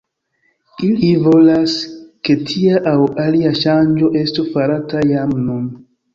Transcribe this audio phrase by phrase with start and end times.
[0.87, 1.75] Ili volas,
[2.29, 2.95] ke tia aŭ
[3.27, 5.71] alia ŝanĝo estu farata jam nun.